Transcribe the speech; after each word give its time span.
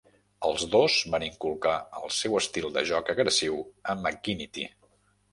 Els 0.51 0.61
dos 0.75 0.93
van 1.15 1.25
inculcar 1.25 1.73
el 1.99 2.13
seu 2.19 2.37
estil 2.39 2.65
de 2.77 2.83
joc 2.91 3.11
agressiu 3.13 3.59
a 3.93 3.95
McGinnity. 3.99 4.65